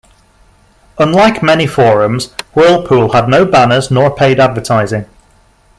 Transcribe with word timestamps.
Unlike 0.97 1.43
many 1.43 1.67
forums, 1.67 2.33
Whirlpool 2.55 3.11
had 3.13 3.29
no 3.29 3.45
banners 3.45 3.91
nor 3.91 4.09
paid 4.09 4.39
advertising. 4.39 5.05